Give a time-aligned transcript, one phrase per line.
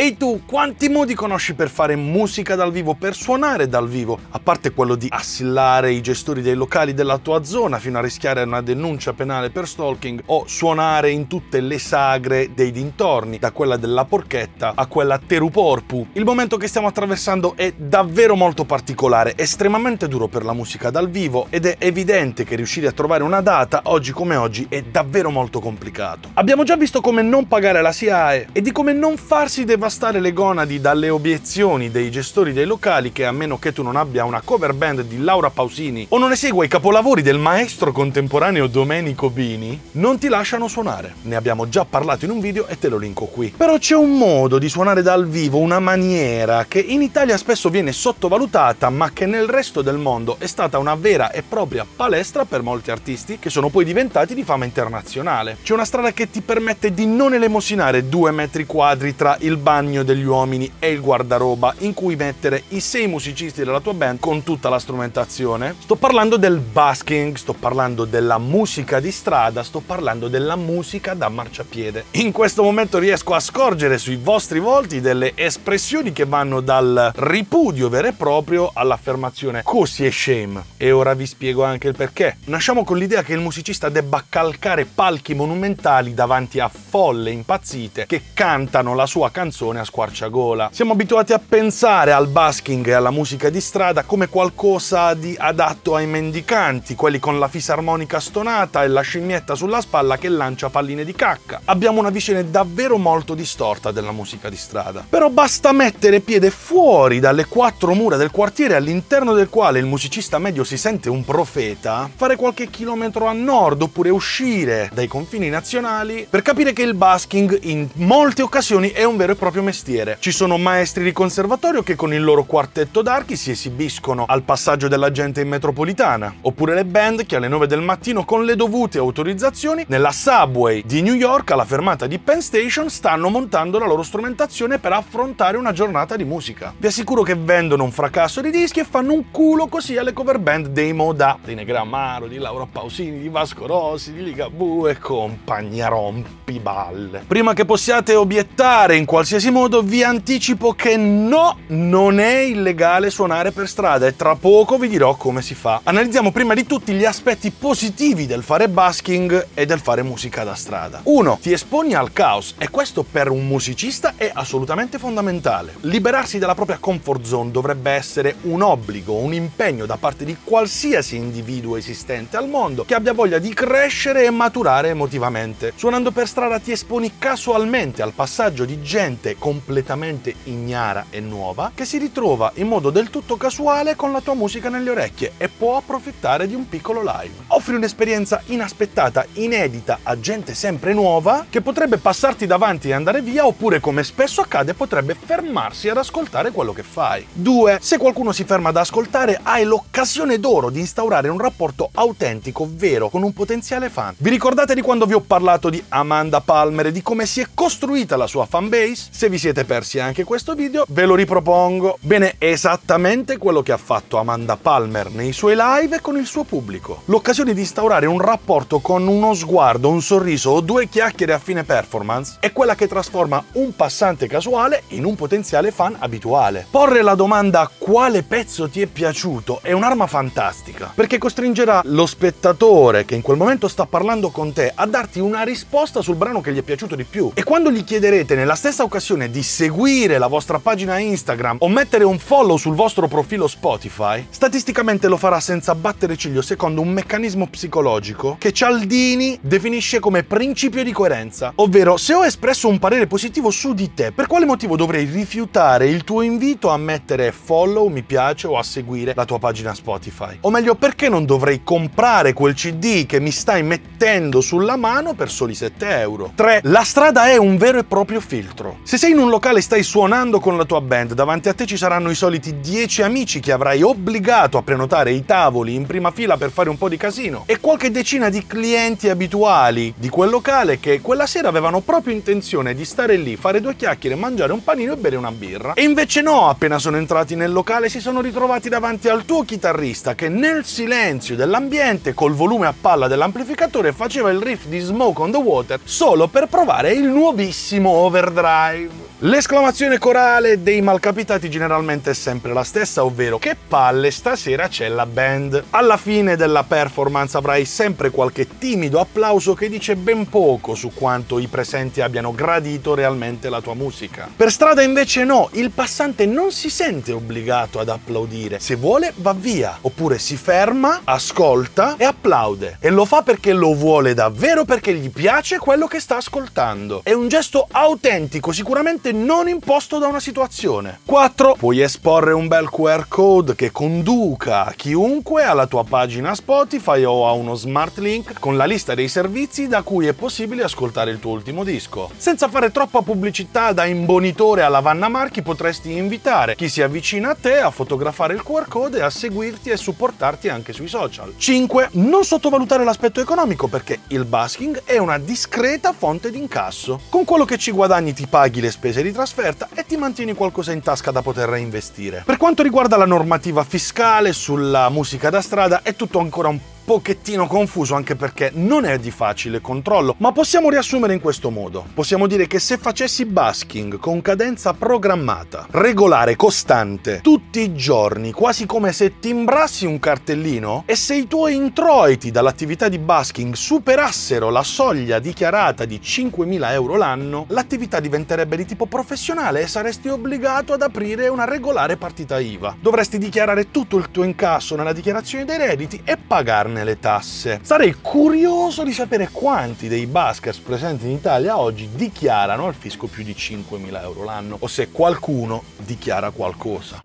[0.00, 4.16] Ehi tu, quanti modi conosci per fare musica dal vivo, per suonare dal vivo?
[4.30, 8.44] A parte quello di assillare i gestori dei locali della tua zona fino a rischiare
[8.44, 13.76] una denuncia penale per stalking o suonare in tutte le sagre dei dintorni, da quella
[13.76, 16.10] della porchetta a quella teruporpu.
[16.12, 21.10] Il momento che stiamo attraversando è davvero molto particolare, estremamente duro per la musica dal
[21.10, 25.30] vivo ed è evidente che riuscire a trovare una data oggi come oggi è davvero
[25.30, 26.28] molto complicato.
[26.34, 30.34] Abbiamo già visto come non pagare la SIAE e di come non farsi devastare le
[30.34, 34.42] gonadi dalle obiezioni dei gestori dei locali che a meno che tu non abbia una
[34.44, 39.80] cover band di Laura Pausini o non esegua i capolavori del maestro contemporaneo Domenico Bini,
[39.92, 41.14] non ti lasciano suonare.
[41.22, 43.54] Ne abbiamo già parlato in un video e te lo linko qui.
[43.56, 47.92] Però c'è un modo di suonare dal vivo, una maniera che in Italia spesso viene
[47.92, 52.60] sottovalutata ma che nel resto del mondo è stata una vera e propria palestra per
[52.60, 55.56] molti artisti che sono poi diventati di fama internazionale.
[55.62, 59.76] C'è una strada che ti permette di non elemosinare due metri quadri tra il bagno
[59.78, 64.42] degli uomini e il guardaroba in cui mettere i sei musicisti della tua band con
[64.42, 65.76] tutta la strumentazione.
[65.78, 71.28] Sto parlando del basking, sto parlando della musica di strada, sto parlando della musica da
[71.28, 72.06] marciapiede.
[72.12, 77.88] In questo momento riesco a scorgere sui vostri volti delle espressioni che vanno dal ripudio
[77.88, 80.64] vero e proprio all'affermazione così è shame.
[80.76, 82.38] E ora vi spiego anche il perché.
[82.46, 88.22] Nasciamo con l'idea che il musicista debba calcare palchi monumentali davanti a folle impazzite che
[88.34, 90.70] cantano la sua canzone a squarciagola.
[90.72, 95.96] Siamo abituati a pensare al basking e alla musica di strada come qualcosa di adatto
[95.96, 101.04] ai mendicanti, quelli con la fisarmonica stonata e la scimmietta sulla spalla che lancia palline
[101.04, 101.60] di cacca.
[101.64, 105.04] Abbiamo una visione davvero molto distorta della musica di strada.
[105.08, 110.38] Però basta mettere piede fuori dalle quattro mura del quartiere all'interno del quale il musicista
[110.38, 116.26] medio si sente un profeta, fare qualche chilometro a nord oppure uscire dai confini nazionali
[116.30, 120.16] per capire che il basking in molte occasioni è un vero e proprio mestiere.
[120.20, 124.88] Ci sono maestri di conservatorio che con il loro quartetto d'archi si esibiscono al passaggio
[124.88, 128.98] della gente in metropolitana, oppure le band che alle 9 del mattino con le dovute
[128.98, 134.02] autorizzazioni nella subway di New York alla fermata di Penn Station stanno montando la loro
[134.02, 136.74] strumentazione per affrontare una giornata di musica.
[136.76, 140.38] Vi assicuro che vendono un fracasso di dischi e fanno un culo così alle cover
[140.38, 145.86] band dei Moda, di Negramaro, di Laura Pausini, di Vasco Rossi, di Ligabue e compagnia
[145.86, 147.22] rompiballe.
[147.26, 153.52] Prima che possiate obiettare in qualsiasi modo, vi anticipo che no, non è illegale suonare
[153.52, 155.80] per strada e tra poco vi dirò come si fa.
[155.84, 160.54] Analizziamo prima di tutti gli aspetti positivi del fare basking e del fare musica da
[160.54, 161.00] strada.
[161.04, 161.38] 1.
[161.40, 165.74] Ti esponi al caos e questo per un musicista è assolutamente fondamentale.
[165.82, 171.16] Liberarsi dalla propria comfort zone dovrebbe essere un obbligo, un impegno da parte di qualsiasi
[171.16, 175.72] individuo esistente al mondo che abbia voglia di crescere e maturare emotivamente.
[175.76, 181.84] Suonando per strada ti esponi casualmente al passaggio di gente completamente ignara e nuova che
[181.84, 185.76] si ritrova in modo del tutto casuale con la tua musica nelle orecchie e può
[185.76, 187.44] approfittare di un piccolo live.
[187.58, 193.46] Offri un'esperienza inaspettata, inedita a gente sempre nuova che potrebbe passarti davanti e andare via
[193.46, 197.26] oppure come spesso accade potrebbe fermarsi ad ascoltare quello che fai.
[197.32, 197.78] 2.
[197.82, 203.08] Se qualcuno si ferma ad ascoltare hai l'occasione d'oro di instaurare un rapporto autentico, vero,
[203.08, 204.14] con un potenziale fan.
[204.18, 207.48] Vi ricordate di quando vi ho parlato di Amanda Palmer e di come si è
[207.52, 209.08] costruita la sua fanbase?
[209.10, 211.98] Se vi siete persi anche questo video, ve lo ripropongo.
[212.02, 217.02] Bene, esattamente quello che ha fatto Amanda Palmer nei suoi live con il suo pubblico.
[217.06, 221.64] L'occasione di instaurare un rapporto con uno sguardo, un sorriso o due chiacchiere a fine
[221.64, 226.66] performance è quella che trasforma un passante casuale in un potenziale fan abituale.
[226.70, 233.04] Porre la domanda quale pezzo ti è piaciuto è un'arma fantastica, perché costringerà lo spettatore
[233.04, 236.52] che in quel momento sta parlando con te a darti una risposta sul brano che
[236.52, 237.30] gli è piaciuto di più.
[237.34, 242.04] E quando gli chiederete nella stessa occasione di seguire la vostra pagina Instagram o mettere
[242.04, 247.37] un follow sul vostro profilo Spotify, statisticamente lo farà senza battere ciglio secondo un meccanismo
[247.46, 253.50] psicologico che Cialdini definisce come principio di coerenza, ovvero se ho espresso un parere positivo
[253.50, 258.02] su di te, per quale motivo dovrei rifiutare il tuo invito a mettere follow, mi
[258.02, 260.38] piace o a seguire la tua pagina Spotify?
[260.40, 265.30] O meglio, perché non dovrei comprare quel CD che mi stai mettendo sulla mano per
[265.30, 266.32] soli 7 euro?
[266.34, 266.60] 3.
[266.64, 268.78] La strada è un vero e proprio filtro.
[268.82, 271.66] Se sei in un locale e stai suonando con la tua band, davanti a te
[271.66, 276.10] ci saranno i soliti 10 amici che avrai obbligato a prenotare i tavoli in prima
[276.10, 280.30] fila per fare un po' di casino e qualche decina di clienti abituali di quel
[280.30, 284.64] locale che quella sera avevano proprio intenzione di stare lì, fare due chiacchiere, mangiare un
[284.64, 285.74] panino e bere una birra.
[285.74, 290.14] E invece no, appena sono entrati nel locale si sono ritrovati davanti al tuo chitarrista
[290.14, 295.30] che nel silenzio dell'ambiente, col volume a palla dell'amplificatore, faceva il riff di Smoke on
[295.30, 299.06] the Water solo per provare il nuovissimo overdrive.
[299.22, 305.06] L'esclamazione corale dei malcapitati generalmente è sempre la stessa, ovvero che palle stasera c'è la
[305.06, 305.64] band.
[305.70, 311.38] Alla fine della performance avrai sempre qualche timido applauso che dice ben poco su quanto
[311.38, 314.28] i presenti abbiano gradito realmente la tua musica.
[314.34, 318.60] Per strada invece no, il passante non si sente obbligato ad applaudire.
[318.60, 322.78] Se vuole va via, oppure si ferma, ascolta e applaude.
[322.80, 327.00] E lo fa perché lo vuole davvero, perché gli piace quello che sta ascoltando.
[327.02, 331.00] È un gesto autentico, sicuramente non imposto da una situazione.
[331.04, 331.56] 4.
[331.58, 337.32] Puoi esporre un bel QR code che conduca chiunque alla tua pagina Spotify o a
[337.32, 341.32] uno smart link con la lista dei servizi da cui è possibile ascoltare il tuo
[341.32, 342.10] ultimo disco.
[342.16, 347.36] Senza fare troppa pubblicità da imbonitore alla Vanna Marchi potresti invitare chi si avvicina a
[347.40, 351.34] te a fotografare il QR code e a seguirti e supportarti anche sui social.
[351.36, 351.90] 5.
[351.92, 357.00] Non sottovalutare l'aspetto economico perché il basking è una discreta fonte di incasso.
[357.08, 360.72] Con quello che ci guadagni ti paghi le spese di trasferta e ti mantieni qualcosa
[360.72, 362.22] in tasca da poter reinvestire.
[362.24, 366.58] Per quanto riguarda la normativa fiscale sulla musica da strada è tutto ancora un
[366.88, 371.84] pochettino confuso anche perché non è di facile controllo, ma possiamo riassumere in questo modo.
[371.92, 378.64] Possiamo dire che se facessi basking con cadenza programmata, regolare, costante, tutti i giorni, quasi
[378.64, 384.62] come se timbrassi un cartellino, e se i tuoi introiti dall'attività di basking superassero la
[384.62, 390.80] soglia dichiarata di 5.000 euro l'anno, l'attività diventerebbe di tipo professionale e saresti obbligato ad
[390.80, 392.76] aprire una regolare partita IVA.
[392.80, 397.60] Dovresti dichiarare tutto il tuo incasso nella dichiarazione dei redditi e pagarne nelle tasse.
[397.62, 403.24] Sarei curioso di sapere quanti dei buskers presenti in Italia oggi dichiarano al fisco più
[403.24, 407.02] di 5.000 euro l'anno o se qualcuno dichiara qualcosa.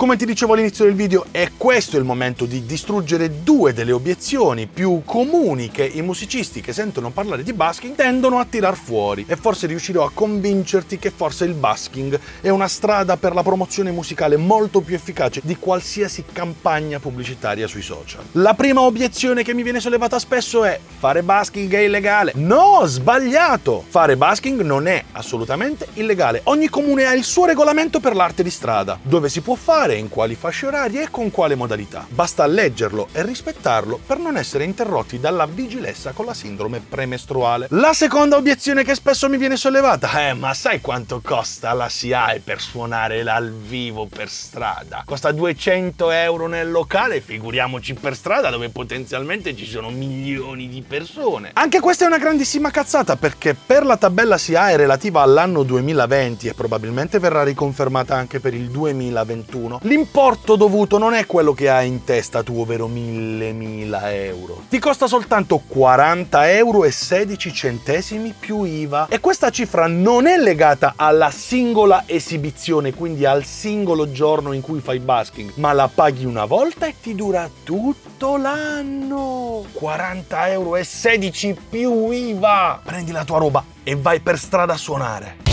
[0.00, 4.66] Come ti dicevo all'inizio del video, è questo il momento di distruggere due delle obiezioni
[4.66, 9.36] più comuni che i musicisti che sentono parlare di basking tendono a tirar fuori e
[9.36, 14.38] forse riuscirò a convincerti che forse il basking è una strada per la promozione musicale
[14.38, 18.22] molto più efficace di qualsiasi campagna pubblicitaria sui social.
[18.32, 22.32] La prima obiezione che mi viene sollevata spesso è fare basking è illegale.
[22.36, 23.84] No, sbagliato!
[23.86, 26.40] Fare basking non è assolutamente illegale.
[26.44, 29.96] Ogni comune ha il suo regolamento per l'arte di strada, dove si può fare fare,
[29.96, 32.06] in quali fasce orarie e con quale modalità.
[32.08, 37.66] Basta leggerlo e rispettarlo per non essere interrotti dalla vigilessa con la sindrome premestruale.
[37.70, 42.40] La seconda obiezione che spesso mi viene sollevata è ma sai quanto costa la SIAE
[42.40, 45.02] per suonare dal vivo per strada?
[45.04, 51.50] Costa 200 euro nel locale, figuriamoci per strada dove potenzialmente ci sono milioni di persone.
[51.54, 56.54] Anche questa è una grandissima cazzata perché per la tabella SIAE relativa all'anno 2020 e
[56.54, 62.04] probabilmente verrà riconfermata anche per il 2021, L'importo dovuto non è quello che hai in
[62.04, 64.62] testa tu, ovvero 1000.000 euro.
[64.68, 69.06] Ti costa soltanto 40 euro e 16 centesimi più IVA.
[69.08, 74.80] E questa cifra non è legata alla singola esibizione, quindi al singolo giorno in cui
[74.80, 79.64] fai basking, ma la paghi una volta e ti dura tutto l'anno.
[79.72, 82.80] 40 euro e 16 più IVA.
[82.84, 85.49] Prendi la tua roba e vai per strada a suonare.